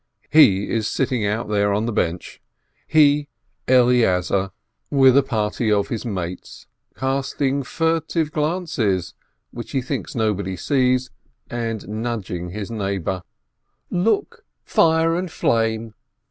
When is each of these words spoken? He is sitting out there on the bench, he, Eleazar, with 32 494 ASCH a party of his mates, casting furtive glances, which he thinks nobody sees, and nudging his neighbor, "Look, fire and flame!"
He 0.31 0.67
is 0.67 0.87
sitting 0.87 1.27
out 1.27 1.47
there 1.47 1.71
on 1.71 1.85
the 1.85 1.91
bench, 1.91 2.41
he, 2.87 3.27
Eleazar, 3.67 4.49
with 4.89 5.13
32 5.13 5.21
494 5.21 5.21
ASCH 5.21 5.25
a 5.25 5.29
party 5.29 5.71
of 5.71 5.87
his 5.89 6.05
mates, 6.07 6.67
casting 6.97 7.61
furtive 7.61 8.31
glances, 8.31 9.13
which 9.51 9.73
he 9.73 9.81
thinks 9.83 10.15
nobody 10.15 10.55
sees, 10.55 11.11
and 11.51 11.87
nudging 11.87 12.49
his 12.49 12.71
neighbor, 12.71 13.21
"Look, 13.91 14.43
fire 14.63 15.15
and 15.15 15.29
flame!" 15.29 15.93